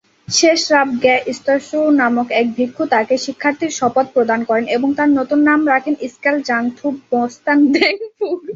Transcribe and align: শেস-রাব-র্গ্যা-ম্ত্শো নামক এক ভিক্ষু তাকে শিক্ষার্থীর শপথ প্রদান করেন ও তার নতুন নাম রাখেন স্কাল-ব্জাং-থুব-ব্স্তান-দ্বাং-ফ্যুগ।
শেস-রাব-র্গ্যা-ম্ত্শো 0.27 1.79
নামক 1.99 2.27
এক 2.41 2.47
ভিক্ষু 2.57 2.83
তাকে 2.93 3.15
শিক্ষার্থীর 3.25 3.71
শপথ 3.79 4.05
প্রদান 4.15 4.39
করেন 4.49 4.65
ও 4.75 4.77
তার 4.97 5.09
নতুন 5.19 5.39
নাম 5.49 5.59
রাখেন 5.67 5.95
স্কাল-ব্জাং-থুব-ব্স্তান-দ্বাং-ফ্যুগ। 6.13 8.39